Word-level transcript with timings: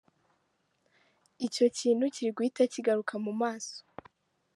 Icyo 1.47 1.65
kintu 1.77 2.05
kiriguhita 2.15 2.63
kigaruka 2.73 3.13
mu 3.25 3.33
maso”. 3.41 3.77